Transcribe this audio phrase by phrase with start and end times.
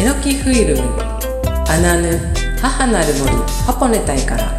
[0.00, 0.82] エノキフィルム
[1.68, 2.18] アナヌ
[2.58, 3.26] 母なる森
[3.66, 4.58] ハポネタイから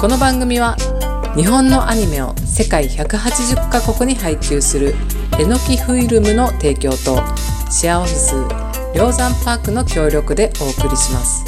[0.00, 0.74] この番組は
[1.36, 4.96] 日本のアニメを世界180カ国に配給する
[5.38, 7.22] エノキフィルムの提供と
[7.70, 8.34] シェアオフィス
[8.96, 11.44] 梁山パークの協力でお送りします。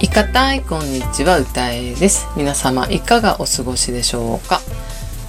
[0.00, 2.26] いかたいこんにちは歌えです。
[2.34, 4.62] 皆様いかがお過ごしでしょうか？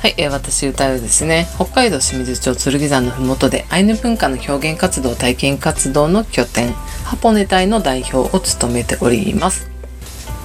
[0.01, 1.45] はい、えー、私歌うですね。
[1.57, 6.73] 北海道清水町剣山のふもとでアイヌ文化の表現活動体験活動の拠点
[7.05, 9.69] ハポネ隊の代表を務めております。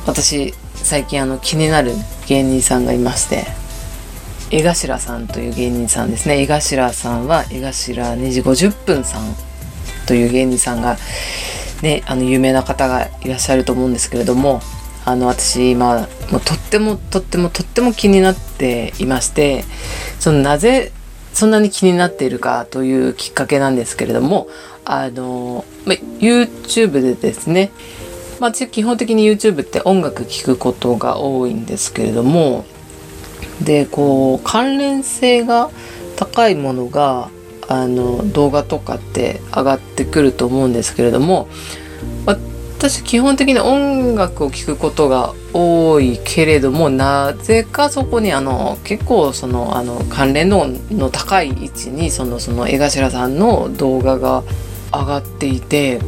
[0.06, 1.92] 私最近あの気になる
[2.27, 3.47] 芸人さんがいまして
[4.50, 6.42] 江頭さんという芸人さんですね。
[6.42, 9.34] 江頭さんは江頭2時50分さん
[10.06, 10.98] という芸人さんが
[11.80, 14.61] ねあの有名な方がいらっしゃると思うんですけれども
[15.06, 19.64] あの私今もうとってもとってもとっても気になっていまして
[20.19, 20.92] そのなぜ
[21.33, 24.48] そんなに気になっているかというきっかけなんですけれども
[24.84, 27.70] あの、ま YouTube でですね
[28.41, 32.66] まあ、基本的に YouTube って音楽聴くことが多いんですけれども
[33.62, 35.70] でこう関連性が
[36.16, 37.31] 高いものが
[37.69, 41.48] あの動画とかって上がってくると思うんですけれども
[42.27, 42.38] まあ
[42.78, 54.44] 私基本的に音楽を聴くことが多いけれどもなぜかそこにあの結構そのあの関連度の高い位置にそのその江頭さんの動画が
[54.92, 56.00] 上がっていて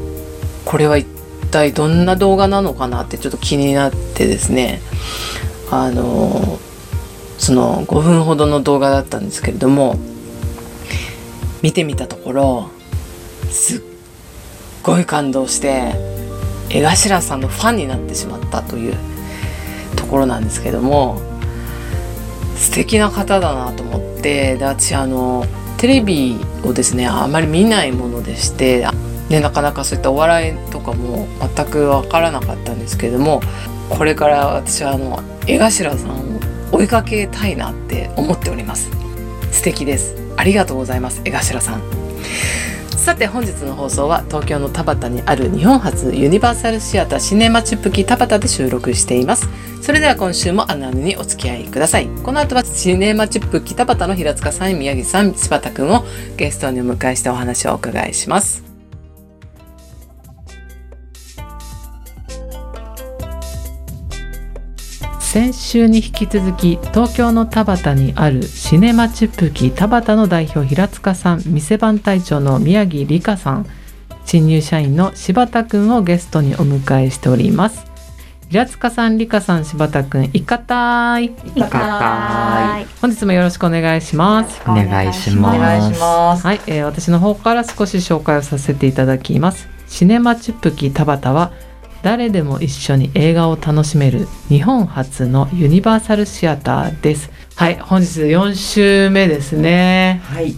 [0.67, 1.07] これは一
[1.51, 4.83] 体どんな動画なのかなってちょっと気になってですね。
[5.71, 6.59] あの
[7.39, 9.97] その5分ほどの動画だったんですけれども
[11.63, 12.71] 見てみたところ
[13.51, 13.81] すっ
[14.83, 16.18] ごい感動して
[16.71, 18.95] 江頭さんのファンになってしまったという
[19.97, 21.21] ところなんですけども
[22.57, 25.45] 素敵な方だなと思ってで私あの
[25.79, 28.87] テレビをですねあまり見ないものでして
[29.29, 33.41] でなかなかそういったお笑いとかも全く分からなかったんですけども
[33.89, 36.41] これから私はあの江頭さんを
[36.73, 38.91] 追いかけたいなって思っております。
[39.51, 40.15] 素敵です。
[40.37, 41.83] ありがとうございます江頭さん。
[42.99, 49.49] さて本日の放送は東京の田端にある日本初ユニバーサルシアターシネマチップキ田端で収録しています。
[49.81, 52.09] それでは今週もアナウにお付き合いください。
[52.23, 56.05] この後はシネマチップキ田端の平塚さん宮城さん柴田くんを
[56.37, 58.68] ゲストにお迎えしてお話をお伺いします。
[65.31, 73.67] 先週に引き続き東京の田端にあるシネマチュップキ田端の代表平塚さん店番隊長の宮城理香さん
[74.25, 77.85] 新入社員の柴田くんをゲストにお迎えしております。
[78.49, 81.27] 平塚さん理香さん柴田くんいかたい。
[81.27, 82.87] いかたい。
[83.03, 84.63] 本日もよろしくお願いします。
[84.67, 86.47] お願いします。
[86.47, 89.69] はい、えー、私の方から少し紹介をさせていただきます。
[89.89, 91.53] シネマチュップキ田端は
[92.03, 97.31] 誰でも一緒に映画を楽しめる日本初のユニバーサルシアターです。
[97.57, 100.21] はい本日4週目ですね。
[100.25, 100.53] はい。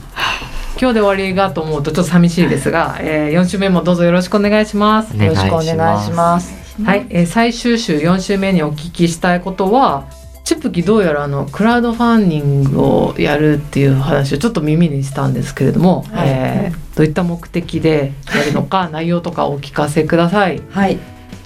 [0.80, 5.16] 今日で終わりがと思うとちょっと寂しいですが、えー、4週目もどうぞよろしくお願いします。
[5.16, 6.60] よろしくお願いします。
[6.82, 10.08] はい、えー、最終週4週目にお聞きしたいことは
[10.44, 20.60] チップキどうやらあのクラウドファンディングをやるっていう話をちょっと耳にしたんですけれども、はい、えー、どういった目的でやるのか 内容とかお聞かせください。
[20.70, 20.98] はい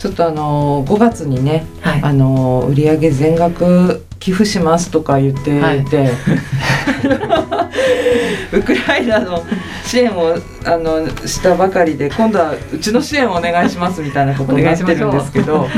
[0.04, 5.78] ちょっとあの5月にね、はい、あの売上全額寄付しますとか言っていて、はい、
[8.58, 9.42] ウクライナの
[9.82, 15.68] 支援をあのしたばかりで今度はうちの支援をお願いしますみたいなことになってるんですけど、はい、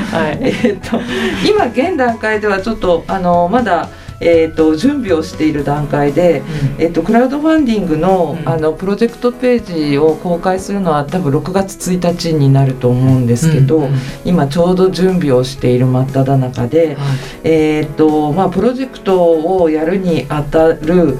[0.41, 1.01] えーと
[1.49, 3.89] 今現段階ではちょっとあのまだ。
[4.21, 6.47] えーと、準備をしている段階で、うん、
[6.83, 13.93] えーと、クラウドファンディングのうん、あのプロジェクトページを公開するのは多分6月1日になると思うんですけど、うんうん、
[14.25, 21.19] 今ちょうど準備をしている真っ只中で、はい、えーとまあ、プロジェクトをやるにあたる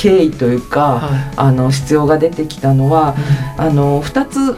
[0.00, 3.14] 経緯というか、はい、あの必要が出てきたのは、
[3.58, 4.56] うん、あの2つ、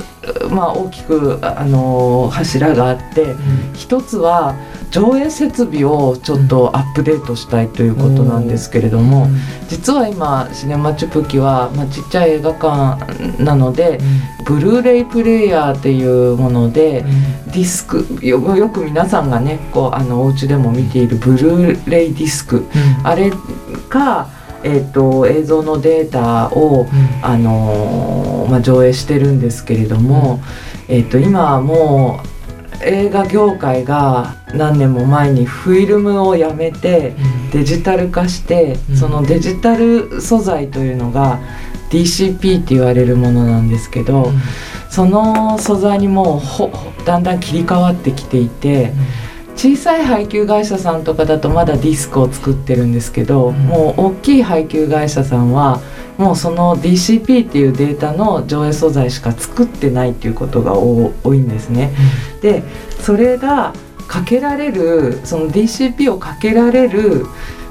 [0.50, 3.38] まあ、大きくあの柱があって、うん、
[3.74, 4.54] 1つは
[4.92, 9.36] 上映設備をちょっとアップデートしたいということなんですけれども、うん、
[9.68, 13.98] 実は今シネマチュプキは、まあ、ちっちゃい映画館なので、
[14.46, 17.04] ブルーレイプレーヤーっていうもので、
[17.46, 22.66] ディスクよく皆さんがねこうあのお家でも見ているブルーレイディスク、
[23.02, 23.32] あれ
[23.88, 24.28] か
[24.64, 26.88] えーと、映像のデータを、うん、
[27.24, 30.40] あのまあ、上映してるんですけれども、
[30.88, 32.31] うん、えーと、今はもう
[32.84, 37.14] 映画業界が何年も前にフィルムをやめて
[37.52, 41.40] デジタル化して、そのデジタル素材というのが
[41.90, 44.40] DCP って言われるものなんですけど、うん、
[44.90, 48.92] その素材にもうだんだん切り替わってきていて。
[49.56, 55.80] 小さい配給会社さんとかだとまだディスクを作ってるんですけど、もう大きい配給会社さんは
[56.18, 61.92] もうその DCP っていうデータの上映素材しか作ってないっていうことが多いんですね。
[62.40, 62.62] で
[63.00, 63.72] それが
[64.08, 67.26] かけられるその DCP をかけられる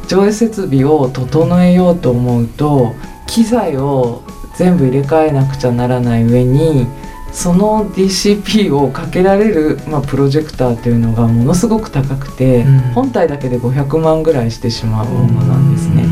[0.08, 2.94] 上映設備を整えようと思うと
[3.28, 4.24] 機材を
[4.56, 6.88] 全部入れ替えなくちゃならない上に
[7.32, 16.06] その DCP をかけられる、まあ、プロジェクターというのがものすごく高くて、うん、本体だけで500万ぐらいしてしまうものなんですね。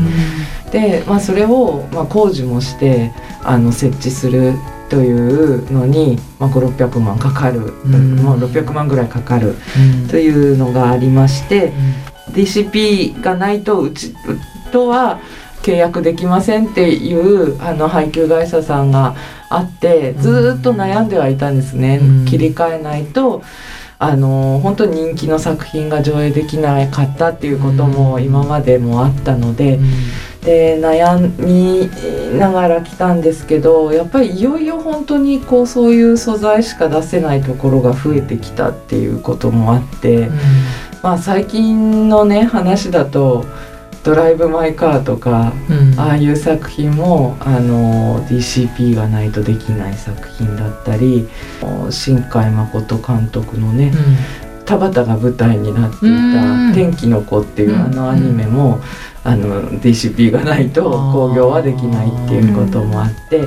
[0.72, 3.12] で、まあ、それを、まあ、工事もして
[3.42, 4.54] あの設置する
[4.88, 9.56] というのに、まあ、5600万かかる、うん、まあ、600万ぐらいかかる。
[10.10, 11.72] というのがありまして、
[12.28, 14.14] うん、DCP がないとうち
[14.72, 15.20] とは
[15.62, 19.14] 契約できませんっていうあの配給会社さんが
[19.48, 23.42] あってずっと悩んではいたんですね、うん、切り替えないと
[23.98, 29.76] あの本当に人気の作品が上映できなかったっていうことも今までもあったので。
[29.76, 29.90] うん。
[30.44, 31.90] で悩み
[32.38, 40.38] ながら来たんですけどやっぱりいよいよ本当にこうそういう素材しか出せないところが増えてきたっていうこともあって、うん、
[41.02, 43.44] まあ最近のね話だと
[44.02, 51.28] ドライブ・マイ・カーとか、うん、ああいう作品もあの DCP がないとできない作品だったり
[51.90, 53.92] 新海誠監督のね、
[54.58, 58.80] うん、田畑が舞台になっていた「天気の子」っていうあのアニメも、
[59.22, 63.44] あの DCP がないと興行はできないっていうこともあって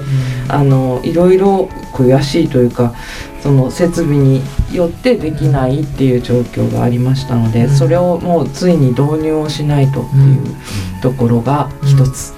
[0.48, 2.94] あのいろいろ悔しいというか
[3.42, 4.42] その設備に
[4.72, 12.34] よってできないっていう状況がありましたのでそれをもうついに導入をしないとっていうところが一つ。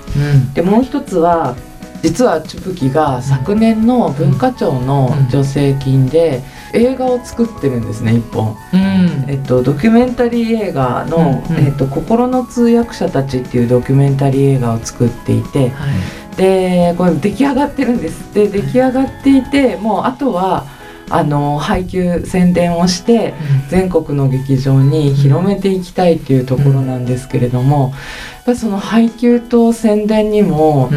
[0.53, 1.55] でもう一つは
[2.01, 6.43] 実はチュプキが昨年の文化庁の助成金で、
[6.75, 15.85] 映画を作ってるんですね一本、うん、えっと、ドキュメンタリー映画の、うんうん、えっと「心の通訳者たち」っていうドキュメンタリー映画を作っていて、は
[16.33, 18.33] い、でこれ出来上がってるんです。
[18.33, 20.65] で出来上がっていてもうあとは
[21.09, 23.33] あの配給宣伝をして
[23.69, 27.93] 全国の劇場に広めていきたいっていうところなんですけれども、
[28.35, 30.89] やっぱその配給と宣伝にも、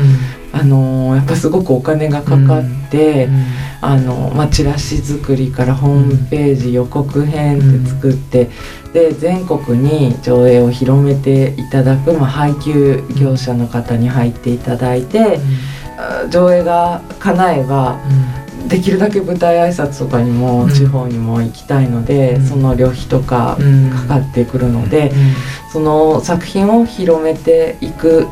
[0.53, 3.35] あのやっぱすごくお金がかかって、うん。
[3.35, 3.45] うん、
[3.83, 8.49] あのまあ、チラシ作りからホームページ、予告編って作って、
[8.95, 15.39] で全国に上映を広めていただく、まあ、配給業者の方に入っていただいて、
[16.31, 18.01] 上映が叶えば、
[18.67, 23.57] できるだけ舞台挨拶とかにも地方にも行きたいので、うん、その旅費とか
[23.93, 28.27] かかってくるので、うん、その作品を広めていく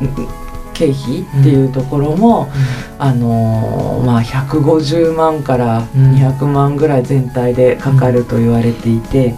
[0.77, 9.35] 経費っていうところも、うん、あのまあ、150万から200万ぐらい全体でかかると言われていて、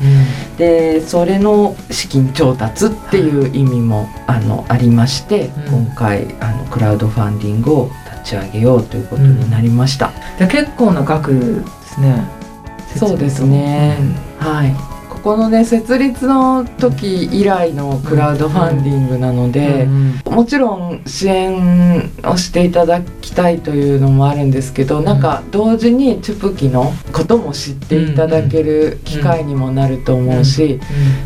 [0.52, 10.12] うん、でそれの資金調達っていう意味もあのありまして、今回あのクラウドファンディングを立ち上げようということになりました。
[10.38, 12.24] で結構な額ですね。
[12.98, 13.98] そうですね。
[14.40, 14.99] はい。
[15.24, 19.88] このね設立の時以来のクラウドファンディングなので、
[20.26, 30.80] もちろん支援をしていただきたいというのもあるんですけど、なんか同時にチュプキのことも知っていただける機会にもなると思うし、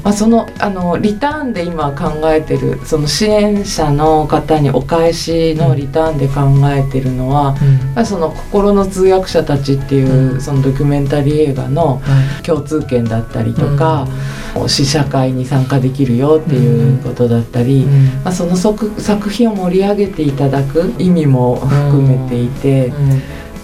[0.04, 7.56] まあ、そのあのリターンで今考えてるその支援者の方にお返しのリターンで考えてるのは、
[7.96, 12.02] うん、その心の通訳者たちっていう、そのドキュメンタリー映画の
[12.44, 14.08] 共通点だったりとか、か、
[14.56, 17.86] うん、試写会に参加できるよっていうことだったり、
[18.24, 22.94] まあ、その作品を盛り上げていただく意味も含めていて。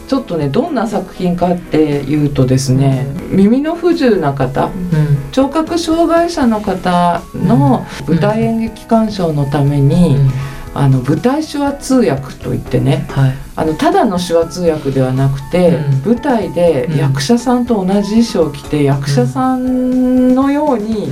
[0.10, 21.12] ちょっとねどんな作品かっていうとですね耳の不自由な方、うん、聴覚障害者の方の舞台演劇鑑賞のために、うんあの舞台手話通訳といってね、はい、あのただの手話通訳ではなくて、うん、舞台で役者さんと同じ衣装を着て、うん、役者さんのように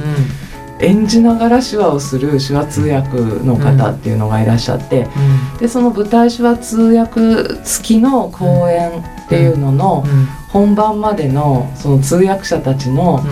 [0.80, 5.08] 演じながら手話をする手話通訳の方っていうのがいらっしゃって、
[5.54, 7.20] うん、でその舞台手話通訳
[7.64, 10.06] 付きの公演っていうのの
[10.50, 13.24] 本番までのその通訳者たちの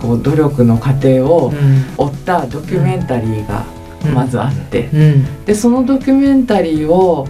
[0.00, 1.52] こう努力の過程を
[1.96, 3.64] 追ったドキュメンタリーが
[4.04, 7.26] まずあって、うん、でそのドキュメンタリーを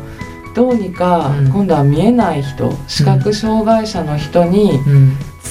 [0.55, 4.81] どうにか今度は見えない人、視覚障害者の人に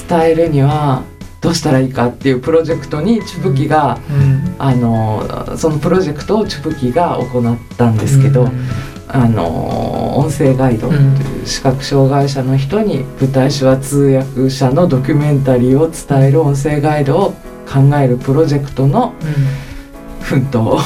[0.08, 1.02] 伝えるには
[1.40, 3.98] どうしたらいいかっていうプロジェクトにチュプキが、
[4.58, 8.48] あのそのプロジェクトをチュプキが行ったんですけど、
[9.08, 17.32] あの音声ガイドという視覚障害者の人に舞台手話通訳者のドキュメンタリーを伝える音声ガイドを
[17.66, 19.14] 考えるプロジェクトの
[20.28, 20.78] 奮闘、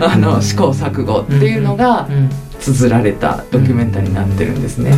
[0.00, 2.08] あの試行錯誤っていうのが
[2.60, 4.92] 綴られたドキュメンタリーになってるんですね。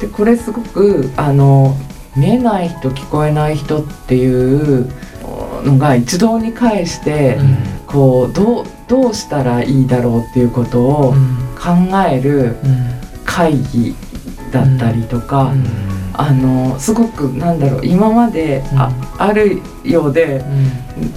[0.00, 1.76] でこれすごくあの
[2.16, 4.90] 見えない人聞こえない人っていう
[5.64, 7.38] のが一堂に会して、
[7.86, 11.14] こうどうどうしたらいいだろうっていうことを
[11.58, 11.70] 考
[12.08, 12.56] える
[13.24, 13.94] 会議
[14.50, 15.52] だったりとか、
[16.14, 20.44] あのすごくなんだろう今まであ,、あるようで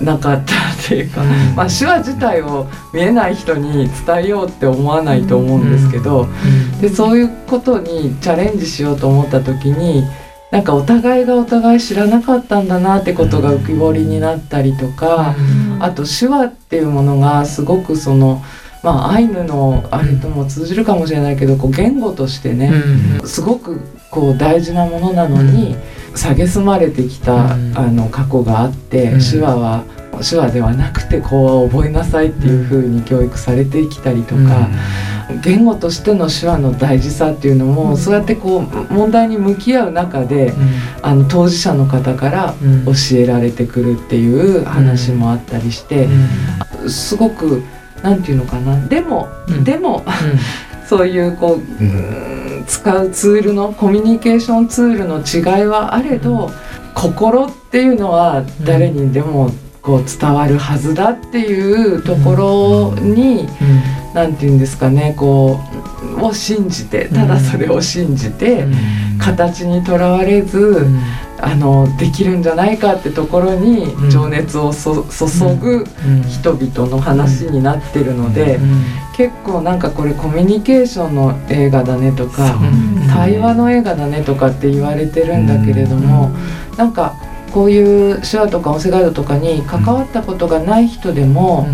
[0.01, 1.23] なかったっていうか、
[1.55, 6.27] まあ、手話自体を見えない人に伝えようって思わないと思うんですけど、
[6.81, 10.03] でそういうことにチャレンジしようと思った時に。
[10.51, 15.35] なんかお互いがお互い知らなかったんだなってことが浮き彫りになったりとか、
[15.79, 18.41] あと手話っていうものがすごくその
[18.81, 22.71] まあアイヌのあれとも通じるかもしれないけどこう言語としてね、
[23.25, 23.81] すごく
[24.15, 25.75] こう大事なものなのに
[26.15, 27.57] 蔑まれてきた、あ
[27.91, 29.83] の過去があって、手話は
[30.23, 34.69] 手話ではなくて講話を覚えなさいっていうふうに教育されてきたりとか。
[35.43, 40.55] 言語としての手話の大事さっていうのも、うん、そうやってこう問題に向き合う中で、うん、
[41.01, 42.53] あの当事者の方から
[42.85, 46.05] 教えられてくるっていう話もあったりして、
[46.83, 47.63] うん、すごく
[48.03, 49.27] 何て言うのかなでも、
[49.63, 50.05] でも、
[50.87, 51.83] そういうこう、
[52.67, 56.51] 使うツールのコミュニケーションツールの違いはあれど、
[56.93, 62.31] 心っていうのは誰にでもこう伝わるはずだっていうとこ
[62.95, 63.47] ろに、
[64.13, 65.59] 何て言うんですかねこ
[66.17, 68.65] うを信じてただそれを信じて、
[69.19, 70.87] 形にとらわれず、
[71.45, 74.93] あのできるんじゃないかってところに情熱を注
[75.61, 75.85] ぐ
[76.27, 78.59] 人々の話になってるので、
[79.15, 82.59] 結構なんかこれコミュニケーションの映画だねとか、
[83.13, 86.31] 対話の映画だねとかって言われてるんだけれども、
[86.73, 87.13] うなんか
[87.53, 91.67] こういう手話とか音声ガイドとかに関わったことがない人でも、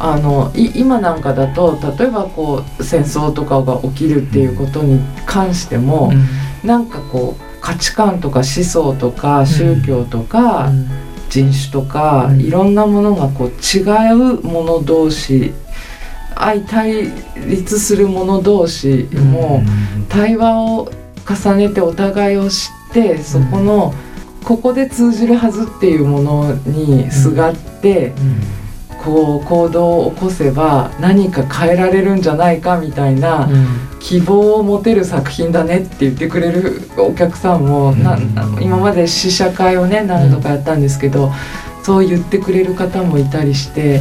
[0.00, 10.70] あの今なんかだと例えばこう戦争とかが起きるっていうことに関しても、うん、なんかこう価値観とか思想とか宗教とか、
[11.30, 13.80] 人種とか、いろんなものがこう違
[14.12, 15.54] うもの同士
[16.36, 17.10] 相対
[17.48, 19.62] 立する者同士も
[20.10, 20.92] 対話を
[21.26, 23.94] 重ねてお互いを知ってそこの
[24.44, 28.12] ここで通じるはずっていうものにすがって、
[29.04, 33.48] こう行動を起こせば何か変えられるんじゃないかみたいな
[34.00, 38.18] 希望を持てる作品だねって言ってくれるお客さんも、な
[38.60, 41.32] 今まで試写会をね何度かやったんですけど、
[41.82, 44.00] そう言ってくれる方もいたりして、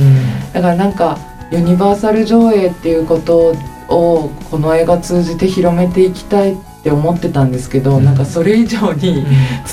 [0.54, 1.18] だからなんか
[1.52, 3.56] ユニバーサル上映っていうこと
[3.90, 9.26] をこの映画通じて広めていきたいって思ってたんですけど、うん、なんかそれ以上に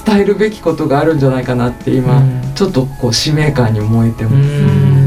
[0.06, 4.99] 伝えるべきことがあるんじゃないかなって今、うん、ちょっとこう使命感に燃えてます。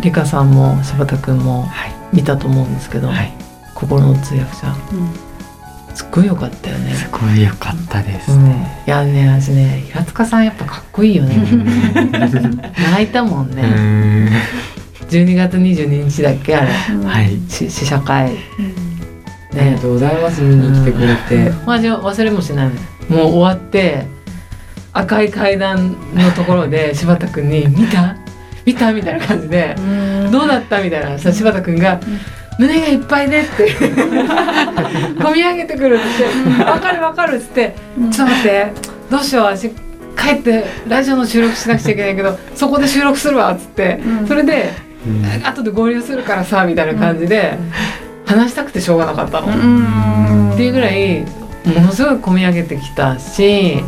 [0.00, 1.66] 理香さんも柴田君も
[2.12, 3.32] 見たと思うんですけど、はい、
[3.74, 6.94] 心の通訳者、うん、すっごい良かったよね。
[6.94, 11.36] すごい良かったです、ねうん、いやね私ね平塚さんやっぱかっこいいよね。
[12.92, 13.62] 泣いたもんね。
[15.08, 18.38] 12月22日だっけあれ、はい、試写会、ね、
[19.54, 22.68] ありがとうございます見に来てくれて、マジ忘れもしない。
[23.10, 24.06] もう終わって
[24.94, 28.16] 赤い階段のところで柴田君に「見た？
[28.64, 29.74] 見たみたいな感じで
[30.30, 31.98] 「どうだった?」みたいなさ柴田君が
[32.58, 36.04] 「胸がいっぱいで」って込み 上げてくるって
[36.64, 37.74] 「分かる分かる」っつって
[38.12, 38.72] 「ちょっと待って
[39.10, 39.70] どうしよう私
[40.16, 44.72] 帰ってラジオの収録しなくちゃいけないけどそこで収録するわ」っつってそれで
[45.44, 47.58] 「後で合流するからさ」みたいな感じで
[48.26, 49.48] 話したくてしょうがなかったの。
[50.54, 51.24] っていうぐらい
[51.64, 53.82] ものすごい込み上げてきたし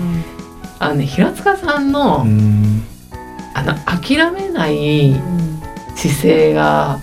[0.79, 2.27] あのね平塚さんの。
[3.55, 5.15] あの諦めない
[5.97, 6.99] 姿勢が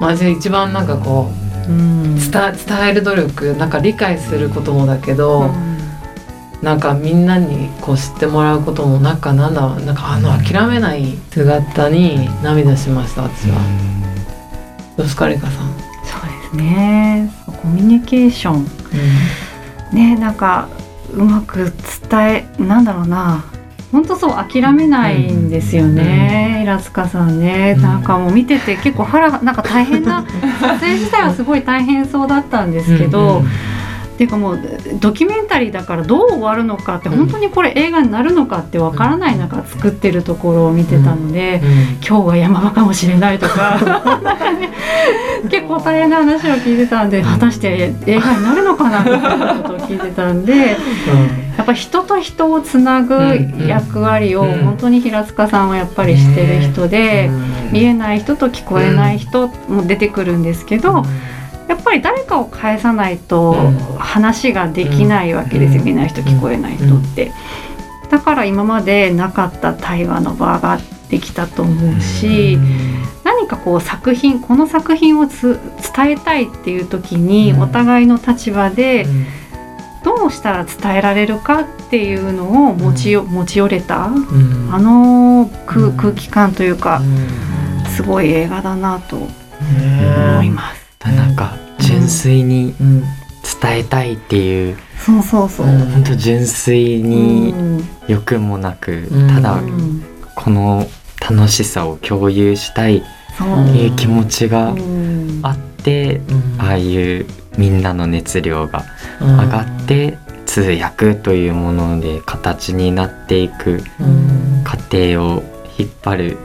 [0.00, 1.30] マジで一番なんかこ
[1.68, 5.78] う、うん、伝伝える努力なんか理解することもだけど、うん、
[6.62, 13.56] なんかみんなにこう知ってもらうこともなんかなんだろうなんかあの諦めない姿に涙しました私は。
[14.96, 15.08] さん？
[15.08, 15.48] そうで
[16.50, 17.30] すね。
[17.46, 18.66] コミュニケーション、
[19.92, 20.68] うん、ねなんか
[21.12, 21.72] うまく
[22.10, 23.44] 伝えなんだろうな
[23.94, 30.26] 本当そう諦めないんですよね、平塚さんね、なんかもう見てて結構腹なんか大変な
[30.60, 33.42] 撮影自体はすごい大変そうだったんですけど、っ
[34.16, 34.60] ていうかもう
[35.00, 41.60] ドキュメンタリーだからどう終わるのかって本当にこれ映画になるのかってわからない中作ってるところを見てたので、
[42.06, 43.78] 今日は山場かもしれないとか。
[45.50, 50.76] 結構大変な話を聞いてたんで果たして映画になるのかなみたいなことを聞いてたんで。
[51.56, 53.14] やっぱ人と人をつなぐ
[53.66, 57.30] 役割を本当に平塚さんはやっぱりしてる人で
[57.70, 61.04] 見えない人と聞こえない人も出てくるんですけど
[61.68, 63.54] やっぱり誰かを返さないと
[63.98, 67.32] 話ができないわけですよ、見えない人聞こえない人って。
[68.10, 70.78] だから今までなかった対話の場が
[71.10, 72.58] できたと思うし、
[73.24, 75.58] 何かこう作品この作品を伝
[76.10, 79.06] えたいっていう時にお互いの立場で
[80.04, 87.00] どうしたら伝えられるかっていうのを持ち,、持ち寄れた、あの空空気感というか、
[87.96, 90.83] すごい映画だなと思います。
[91.04, 95.66] なんか純粋に伝えたいっていう、そうそうそう。
[95.66, 97.54] 本当純粋に
[98.08, 99.60] 欲もなく、ただ
[100.34, 100.86] この
[101.20, 103.02] 楽しさを共有したいっ
[103.72, 104.74] ていう気持ちが
[105.42, 106.20] あって、
[106.58, 107.26] ああいう
[107.58, 108.84] みんなの熱量が
[109.20, 113.82] 上がって、通訳というもので形になっていく
[114.62, 115.42] 過程を
[115.78, 116.38] 引っ張る、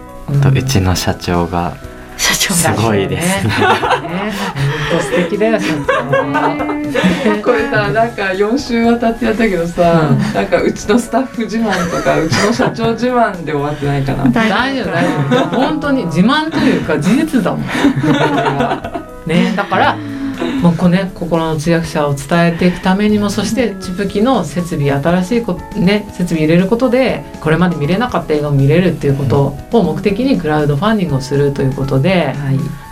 [0.56, 1.75] うちの社長が
[2.18, 3.54] すごいですね。
[4.31, 7.43] 本当素敵だよ社長。
[7.43, 14.29] これさなんか四週渡ってやったけどさ、なんかうちのスタッフ自慢とかうちの社長自慢で終わってないかな。
[14.29, 15.62] 大丈夫大丈夫。
[15.62, 17.62] 本当に自慢というか事実だもん。
[19.27, 19.98] ねだから。
[20.62, 32.33] もうこね心の通訳者を伝えていくためにもそしてチプキの設備新しいこ、ね、設備入れることでこれまで見れなかった映画を見れるっていうことを目的にクラウドファンディングをするということで。
[32.33, 32.88] はい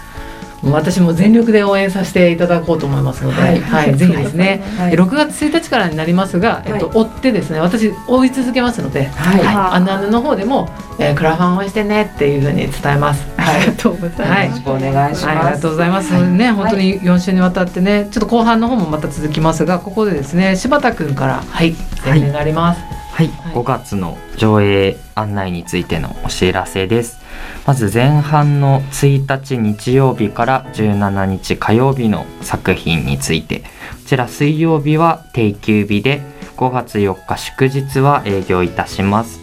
[0.71, 10.69] 私も全力で応援させていただこうと思いますので、はい、はい、ぜひですね、 はい、6月1日からになりますが、えっと、追ってですね、私追い続けますので、はい、はい、あのあのの方でも、
[10.99, 13.25] えー、クラファン応援してねっていうふうに伝えます。
[13.37, 14.61] はい、ありがとうございます。
[14.67, 15.27] よろしくお願いします。
[15.27, 16.27] ありがとうございます。
[16.27, 22.81] ね、本当に4週にわたってね、ちょっと後半の方もまた続きますが、ここでですね、柴田君から、はい、宣伝があります。
[23.17, 27.19] はい、5月の上映案内についてのお知らせです。
[27.65, 33.59] まず前半の1日日曜日から17日火曜日の作品について。
[33.59, 33.65] こ
[34.09, 36.21] ちら水曜日は定休日で
[36.55, 39.41] 5月4日祝日は営業いたします。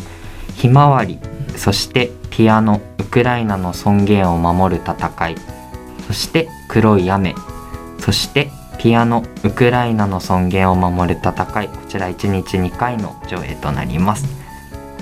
[0.56, 1.18] ひまわり
[1.56, 5.36] そしてピアノウクライナの尊厳を守る戦い。
[6.06, 7.34] そして黒い雨。
[7.98, 11.68] そしてピアノウクライナの尊厳を守る戦い。
[11.68, 14.26] こちら1日2回の上映となります。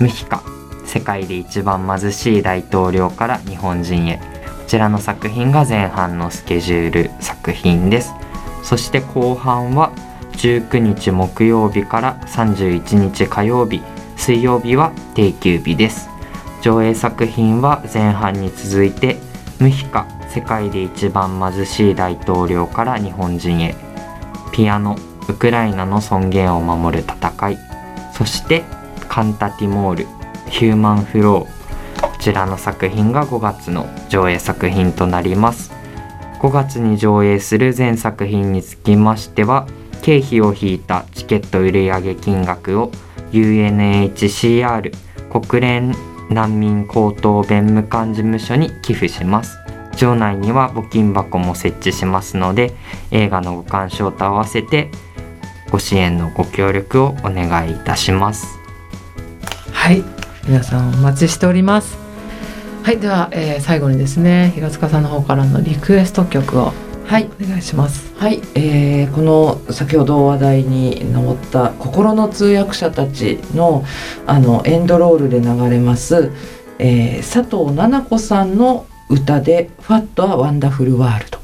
[0.00, 0.42] ムヒカ。
[0.86, 4.18] 世界で一番貧しい大統領から日本人へ。
[4.18, 4.22] こ
[4.66, 8.14] ちらの作品が前半のスケジュール作品です。
[8.62, 9.92] そして後半は
[10.32, 13.82] 19日木曜日から31日火曜日。
[14.16, 16.08] 水曜日は定休日です。
[16.62, 19.18] 上映作品は前半に続いて
[19.58, 23.74] 「ムヒカ世界で一番貧しい大統領から日本人へ」
[24.52, 24.96] ピアノ
[25.28, 27.58] ウクライナの尊厳を守る戦い。
[28.12, 28.62] そして
[29.08, 30.21] カンタティモール。
[30.52, 35.72] ヒューマンフローこちらの作品が5月の上映作品となります。
[36.40, 39.66] 5月に上映する全作品につきましては
[40.02, 42.92] 経費を引いたチケット売上金額を
[43.32, 44.92] UNHCR
[45.30, 45.94] 国連
[46.28, 49.56] 難民高等弁務官事務所に寄付します。
[49.96, 52.72] 場内には募金箱も設置しますので
[53.10, 54.90] 映画のご鑑賞と合わせて
[55.70, 58.46] ご支援のご協力をお願いいたします。
[59.72, 60.11] はい。
[60.46, 61.96] 皆さんお待ちしております。
[62.82, 66.72] はいでは、えー、最後にですね平塚さんの方からのリクエスト曲を
[67.06, 67.28] はい。
[67.42, 68.14] お願いします。
[68.16, 73.84] はい、えー、この先ほど話題に上った心の通訳者たちの
[74.26, 76.30] あのエンドロールで流れます、
[76.78, 81.38] えー、佐藤奈々子さんの歌で「ファットはワンダフルワールド」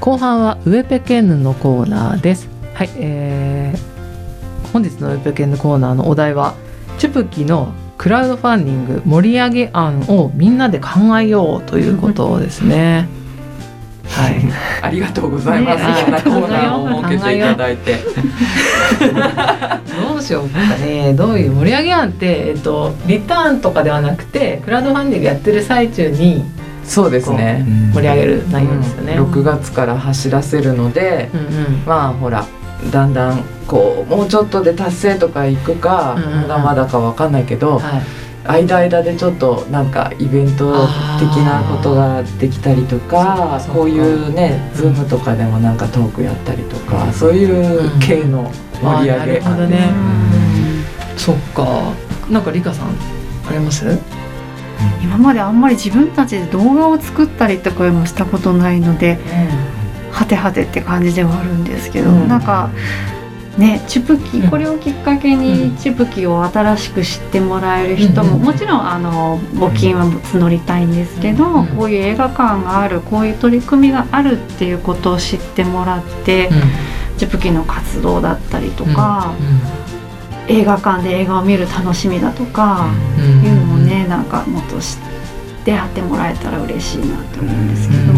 [0.00, 2.48] 後半はウエペケンヌのコーナーです。
[2.72, 6.54] はい、えー、本日のウエペケンヌコーナーのお題は
[6.98, 10.88] チュプキのクラウドファンディング盛り上げ案をみんなで考
[11.20, 13.08] えようということですね。
[14.08, 14.40] はい、
[14.82, 15.84] ありがとうございます。
[16.04, 17.98] こんなコーナーを設けていただいて。
[20.08, 21.12] どうしようかね。
[21.12, 26.42] どういう盛り上げ案って、えっとリターンとかではなくて、クラウドファンディングやってる最中に
[26.84, 27.64] そうですね。
[27.94, 32.46] 盛り上げる内容ですよね、うん、6月から走らせるので、うんうん、まあほら
[32.92, 38.02] だんだんこうもうちょっとで達成とかいくか、うんうん、まだまだか分かんないけど、はい、
[38.62, 40.72] 間間でちょっとなんかイベント
[41.18, 48.50] 的なことができたりとかこういうねズームとかでもなんかトークやったりとか、うん、そういう系の
[48.82, 49.92] 盛り上げ、うん、ね、
[51.16, 51.92] そっか
[52.30, 52.88] なんかリカさん
[53.48, 53.84] あります
[55.02, 59.18] 今まであんまり自分たちで動画を作ったりとかもしたことないので、
[60.08, 62.70] うん、はてはてって感じではあるんですけど、うん、なんか
[63.58, 76.48] ねチュプキこれをきっかけにチュプキを新しく知ってもらえる人も、もちろんあの募金は募りたいんですけど、こういう映画館があるこういう取り組みがあるっていうことを知ってもらって、
[77.18, 79.34] チュプキの活動だったりとか。
[80.50, 82.88] 映画館で映画を見る楽しみだとか
[83.44, 83.79] いうのをね
[84.10, 84.96] なんかもっと知っ
[85.64, 88.12] てやってもらえたら嬉しいなと思うんですけど。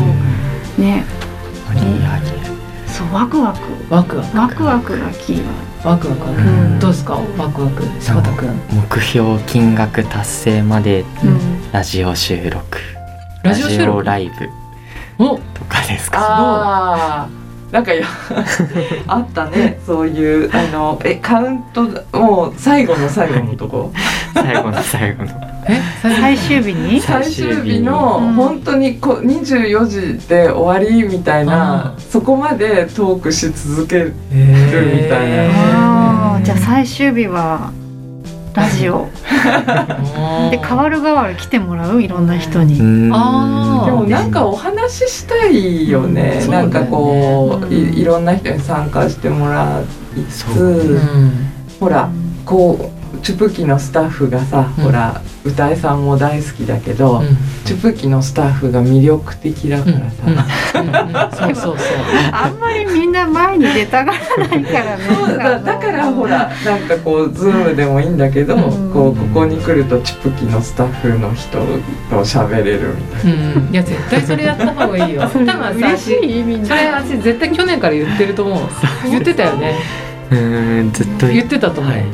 [0.83, 1.05] ね。
[2.87, 3.59] そうワクワク。
[3.95, 4.37] ワクワク。
[4.39, 5.43] ワクワクがキー
[5.85, 7.15] ワクワク、うん、どうですか？
[7.37, 7.83] ワクワク。
[8.01, 8.49] 柴田君。
[8.71, 11.05] 目標金額達成まで
[11.73, 12.79] ラジオ収録、
[13.43, 14.31] ラジオライ
[15.19, 15.37] ブ。
[15.55, 17.29] とかですか？
[17.71, 18.05] なんかや
[19.09, 19.79] あったね。
[19.87, 23.93] そういうあのえカウントもう最後の最後のとこ？
[24.35, 25.31] 最後の最後の。
[25.31, 25.52] え
[26.03, 27.01] 最終日に？
[27.01, 37.73] 最終日の本当にこ24時で終わりみたいなそこまでトークし続けるみたいな、じゃあ最終日は
[38.55, 39.09] ラジオ。
[40.51, 43.11] で変わる変わる来てもらういろんな人に。
[43.13, 49.81] あでもなんかお話ししたいよね、うん、なんかこう、いいろんな人に参加してもら
[50.17, 51.33] いつつ、うん、
[51.81, 52.09] ほら
[52.45, 57.29] こうチュプキのスタッフがさ、うん、ほら歌いさんも大好きだけど、うん、
[57.65, 61.97] チュプキのスタッフが魅力的だからさ、そうそうそう。
[62.33, 65.05] あんまりみんな前に出たがらないからね。
[65.05, 71.67] そうだだからほらなんかこうズームでもいいんだけど、うん、こうここに来るとチュプキのスタッフの人と
[72.25, 75.23] 喋れるみたいな、うん、いや絶対それやった方がいいよ。
[75.23, 76.17] 多分さそれ
[76.93, 78.69] 私絶対去年から言ってると思う。
[79.09, 79.79] 言ってたよね
[80.33, 82.05] うんずっと言ってたと思う、はい、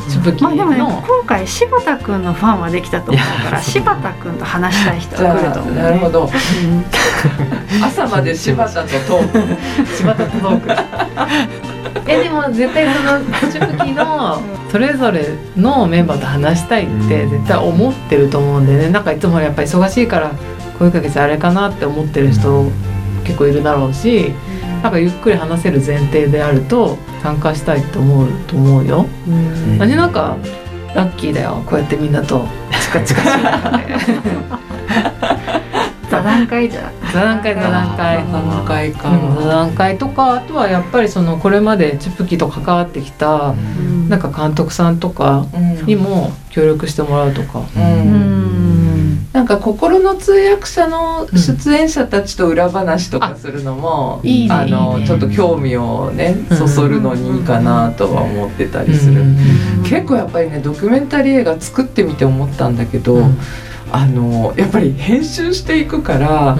[0.41, 6.31] まあでもね今回柴田君のファンはできたと思うから柴田君と話したい人が来ると思う、ね、なるほど、
[7.83, 9.87] 朝まで柴田とトーク。
[9.97, 10.69] 柴田とトーク
[12.07, 13.21] えでも絶対その
[13.53, 15.27] チュプキのそれぞれ
[15.57, 18.91] のメンバーと話したいって絶対思ってると思うんでね。
[18.91, 20.33] なんかいつもやっぱり忙しいから
[20.79, 22.71] 声かけてあれかなって思ってる人
[23.25, 24.33] 結構いるだろうし、
[24.83, 29.07] なんかゆっくり話せる前提であると参加したいと思うと思うよ。
[29.27, 30.37] うん、何なんか
[30.95, 31.63] ラッキーだよ。
[31.67, 32.47] こうやってみんなと。
[32.81, 33.81] チカチカしな
[36.11, 38.25] 座談会じゃ座談会座談会。
[38.25, 39.11] 座談会か、
[39.41, 45.47] 座談会とかあとはやっぱりそのこれまでチップキと関わってきた、うん、なんか監督さんとか
[45.85, 47.63] にも協力してもらうとか。
[47.77, 48.48] うん、うん
[49.33, 59.23] なんか心の通訳者の出演者たちと裏話とかするのも、うん、あのちょっと興味をねそそるのにいいかなとは思ってたりする、
[59.85, 63.23] 結構やっぱりねドキュメンタリー映画作ってみて思ったんだけど、
[63.93, 66.57] あのやっぱり編集していくから、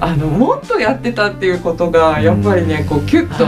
[0.00, 3.46] あのもっとやってたっていうことがやっぱりねこうキュッと。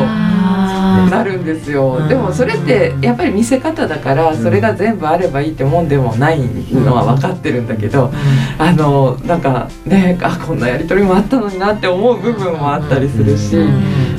[1.07, 8.11] なるんですよ、でもそれってやっぱり見せ方だからそれが全部あればいいってもんでもないのは分かってるんだけど、
[8.59, 13.57] あのなんかねあこんなやり取りもあったのになって思う部分もあったりするし、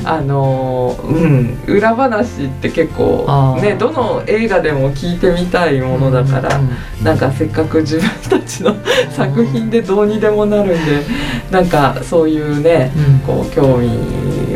[0.04, 6.60] あのうん裏話って結構ねどの映画でも聞いてみたいものだから、
[7.02, 8.76] なんかせっかく自分たちの
[9.10, 11.02] 作品でどうにでもなるんで
[11.50, 12.90] なんかそういうね、
[13.26, 13.88] こう興味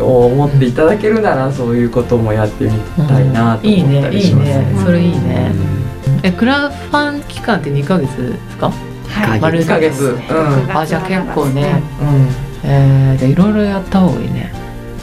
[0.00, 2.70] を持っていただけるならそういうこともやってみ
[3.06, 4.66] たいなと思ったりします、ねいいね。
[4.66, 5.52] いいねそれいいね、
[6.22, 8.72] えクラファン期間って2か月ですか？
[9.08, 14.52] はい、丸1ヶ月、うん、あじゃあ結構ね、うん、えー、じゃいろいろやった方がいいね。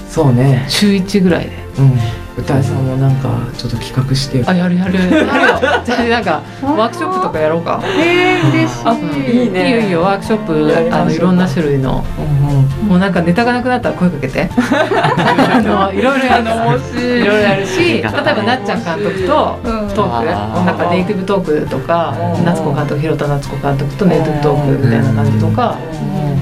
[0.09, 0.65] そうね。
[0.69, 1.99] 週1ぐらいで、うん
[2.37, 4.43] 歌いさんもなんかちょっと企画して。
[4.45, 4.93] あやるやる。
[4.99, 6.09] やるよ。
[6.09, 7.81] なんかワークショップとかやろうか。
[7.83, 9.43] えー、嬉しい。
[9.45, 9.67] いいね。
[9.67, 10.01] いいよいいよ。
[10.01, 14.49] ワークショップあのいろんな種類の、うん、もうなんかネタがなくなったら声かけて。
[14.53, 16.43] あのいろいろやる。
[16.43, 17.25] い。
[17.25, 19.59] ろいろやるし例えばなっちゃん監督と
[19.95, 20.25] トーク、
[20.65, 22.13] なんかネイティブトークとか
[22.45, 25.75] 夏子監督広田夏子監督とネイティブトークみたいな感じとか、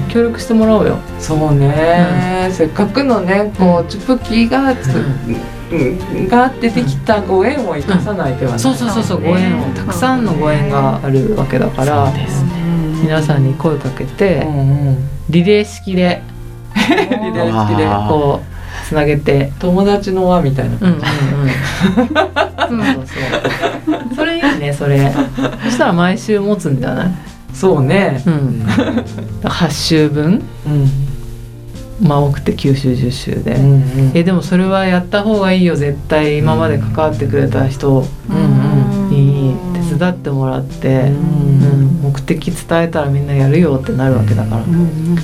[0.08, 0.98] 協力してもらおうよ。
[1.18, 4.88] そうね、せっかくのねこうチュプキがつ、
[6.28, 12.12] があってできたご縁を生かさないではない、そうそうそうそうご縁をたくさんのご縁があるわけだから、
[13.02, 14.46] 皆さんに声かけて、
[15.28, 16.22] リレー式で
[16.76, 21.06] リレー式でこうつなげて友達の輪みたいな感じ、
[22.72, 23.20] うんうんうん、そうそう
[23.86, 24.14] そう。
[24.14, 25.12] それいいいねそれ。
[25.64, 27.10] そしたら毎週持つんじゃない？
[27.52, 28.22] そうね。
[28.26, 28.64] うん。
[29.42, 30.42] 8週分？
[30.66, 30.90] うん
[32.00, 34.12] まあ多くて9週10週で、うんうん。
[34.14, 36.38] えでもそれはやった方がいいよ絶対。
[36.38, 41.10] 今まで関わってくれた人うんに手伝ってもらって、うんう
[41.84, 41.86] ん。
[42.02, 45.14] 目的伝えたらみんなやるよってなるわけだから、うんうん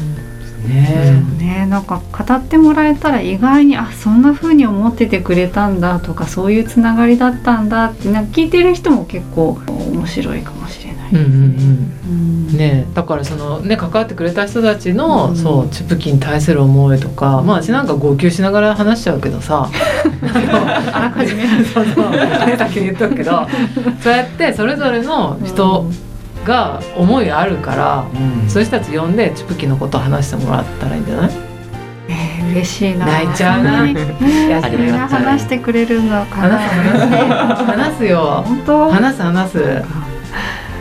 [0.68, 1.66] ねね。
[1.66, 10.81] なんか語ってもらえたら意外にあそんな風に思っててくれたんだとかそういうつながりだったんだってなんか聞いてる人も結構面白いかもしれない。
[11.12, 11.92] うんうんうん。
[12.48, 12.56] うん。
[12.56, 15.36] ねだからそのね関わってくれた人たちの、うん。
[15.36, 19.68] そうチュプキに対する思いとかまあ私なんか号泣しながら話しちゃうけどさ。
[20.92, 22.10] あらかじめそうそう。
[22.10, 23.46] ね先に言っとくけど。
[24.02, 25.86] そうやってそれぞれの人
[26.44, 28.04] が思いあるから、
[28.42, 28.48] うん。
[28.48, 31.30] そういう人たち呼んでチュプキのことを話してもらったらいいんじゃない？
[32.08, 33.06] えー嬉しいな。
[33.06, 33.62] 泣いちゃう。
[33.64, 36.58] な話してくれるのかな。
[36.58, 37.64] 話す話す。
[37.64, 38.42] 話すよ。
[38.46, 38.90] 本当？
[38.90, 39.58] 話す話す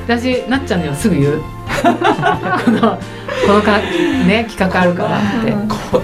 [0.07, 1.41] 私なっちゃんにはすぐ言う。
[1.81, 2.99] この
[3.47, 3.79] このか
[4.27, 5.51] ね企画あるからって。
[5.91, 6.01] こ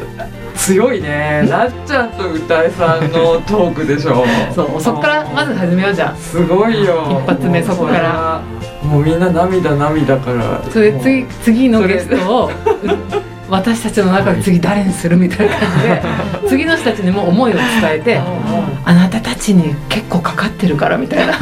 [0.56, 1.46] 強いね。
[1.50, 4.26] なっちゃんと歌いさんのトークでしょ。
[4.54, 6.18] そうそっからまず始めようじゃん。
[6.18, 7.22] すごいよ。
[7.26, 8.42] 一発目そこから。
[8.84, 10.62] もうみんな涙涙から。
[10.70, 12.52] それ次次のゲストをう
[13.50, 16.02] 私たちの中で次誰にするみたいな感じで
[16.50, 17.64] 次の人たちにも思いを伝
[17.96, 18.22] えて
[18.86, 21.34] あなたたちに結構かかってるからみたいな。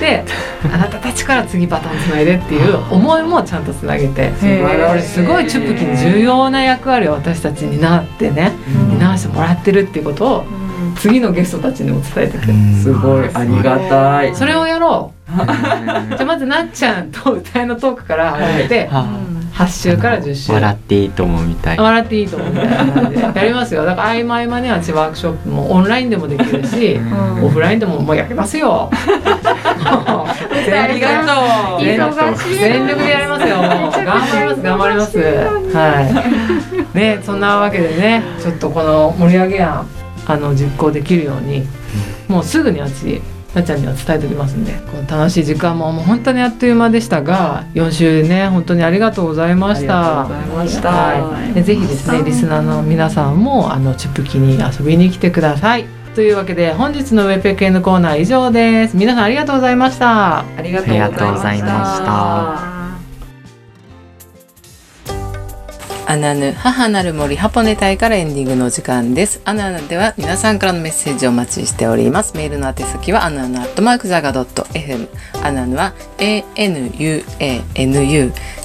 [0.00, 0.24] で
[0.72, 4.32] あなたたちから次バトンつないでっていう思いもちゃんとつなげて
[5.00, 8.52] すごいチュプキに重要な役割を私たちになってね
[8.90, 8.98] うん。
[8.98, 10.44] 担わしてもらってるっていうことを
[10.96, 12.52] 次のゲストたちにも伝えてくる。
[12.82, 13.28] すごい。
[13.32, 14.34] ありがたい。
[14.34, 15.22] それをやろう。
[15.32, 19.06] じゃあまずなっちゃんと歌いのトークから始めては
[19.54, 21.76] 8週から10週笑っていいと思うみたい。
[21.76, 23.84] な笑っていいと思うみたいなでやりますよ。
[23.84, 27.00] だから合間合間には私ワークショップもオンラインでもできるしう
[27.40, 27.44] ん。
[27.44, 28.90] オフラインでももうやりますよ。
[28.92, 33.56] ありがとう全力忙しい全力でやりますよ。
[33.56, 34.62] 頑張ります。
[34.62, 35.18] 頑張ります。
[35.18, 36.96] はい。
[36.96, 39.86] ねそんなわけでねちょっとこの盛り上げ案
[40.26, 41.66] あの実行できるように
[42.28, 43.20] もうすぐに私
[43.54, 44.72] なっちゃんには伝えておきますんで。
[44.72, 50.22] この楽しい時間ももう本当にあっという間でしたが4週ね本当にありがとうございました。
[50.22, 50.90] ありがとうございました。
[50.90, 55.86] はい、でぜひですねリスナーの皆さんもあのチュプキに遊びに来てください。
[56.14, 58.96] というわけで本日のウェペケンのコーナー以上です。
[58.96, 60.40] 皆さんありがとうございました。
[60.40, 62.71] ありがとうございました
[66.04, 69.40] アナヌ母なる森ハポネ隊からエンディングのお時間です。
[69.44, 72.36] アナヌでは皆さんからのメッセージをお待ちしております。
[72.36, 75.08] メールの宛先はアナヌアットマークザガドット FM
[75.44, 77.22] アナヌは ANUANU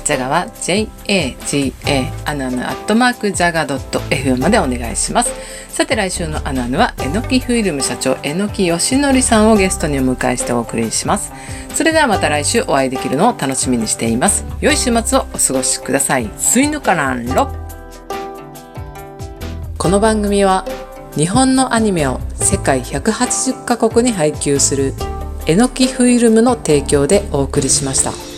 [0.08, 5.34] ジャガは JAGA アナヌアットマークジャガドット FM までお願いします。
[5.68, 11.34] さて来週のアナヌはえのきフィルム社長えのきよしのりさんをゲストにお迎えしてお送りします。
[11.76, 14.46] それではまた来週お会いできるのを楽しみにしています。
[14.62, 16.32] 良い週末をお過ごしください。
[16.38, 17.52] スイヌカランロ
[19.78, 20.64] この番組は
[21.18, 24.94] 日本のアニメを世界180カ国に配給する
[25.48, 28.37] えのきフィルムの提供でお送りしました。